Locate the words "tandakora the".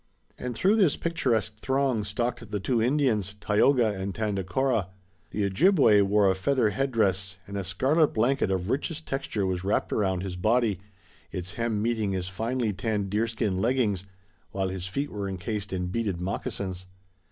4.15-5.45